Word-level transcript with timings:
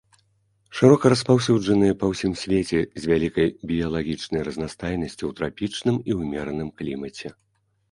Шырока 0.77 1.09
распаўсюджаныя 1.13 1.97
па 1.99 2.05
ўсім 2.13 2.33
свеце 2.45 2.79
з 3.03 3.11
вялікай 3.13 3.47
біялагічнай 3.73 4.41
разнастайнасцю 4.49 5.21
ў 5.27 5.31
трапічным 5.43 6.03
і 6.11 6.19
ўмераным 6.25 6.69
клімаце. 6.83 7.27